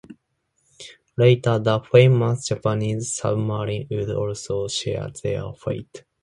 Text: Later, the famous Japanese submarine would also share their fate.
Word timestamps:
Later, 1.15 1.59
the 1.59 1.79
famous 1.81 2.47
Japanese 2.47 3.13
submarine 3.17 3.85
would 3.91 4.09
also 4.09 4.67
share 4.67 5.11
their 5.23 5.53
fate. 5.53 6.05